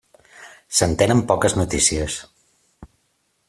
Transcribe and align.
Se'n 0.77 0.95
tenen 1.01 1.21
poques 1.33 1.57
notícies. 1.61 2.19